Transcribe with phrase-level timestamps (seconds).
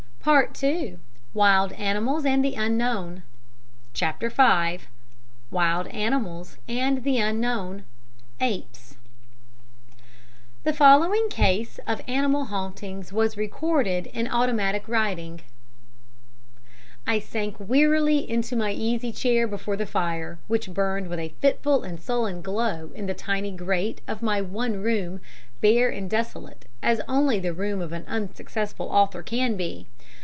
[0.23, 0.99] PART II
[1.33, 3.23] WILD ANIMALS AND THE UNKNOWN
[3.95, 4.81] CHAPTER V
[5.49, 7.83] WILD ANIMALS AND THE UNKNOWN
[8.39, 8.97] Apes
[10.63, 15.41] The following case of animal hauntings was recorded in automatic writing:
[17.07, 21.81] "I sank wearily into my easy chair before the fire, which burned with a fitful
[21.81, 25.19] and sullen glow in the tiny grate of my one room
[25.61, 29.87] bare and desolate as only the room of an unsuccessful author can be.